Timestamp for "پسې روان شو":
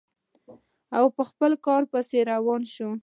1.91-2.89